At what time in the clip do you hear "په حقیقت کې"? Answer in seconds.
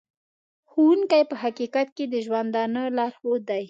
1.29-2.05